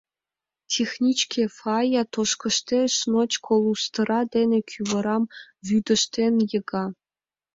[0.71, 5.23] Техничке Фая тошкыштеш, ночко лустыра дене кӱварым
[5.67, 6.85] вӱдыжтен йыга.